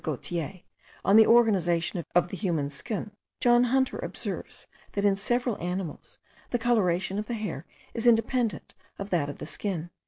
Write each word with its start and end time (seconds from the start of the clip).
Gaultier, 0.03 0.61
on 1.05 1.15
the 1.15 1.27
organisation 1.27 2.03
of 2.15 2.29
the 2.29 2.35
human 2.35 2.71
skin, 2.71 3.11
John 3.39 3.65
Hunter 3.65 3.99
observes, 3.99 4.65
that 4.93 5.05
in 5.05 5.15
several 5.15 5.61
animals 5.61 6.17
the 6.49 6.57
colorating 6.57 7.19
of 7.19 7.27
the 7.27 7.35
hair 7.35 7.67
is 7.93 8.07
independent 8.07 8.73
of 8.97 9.11
that 9.11 9.29
of 9.29 9.37
the 9.37 9.45
skin.) 9.45 9.91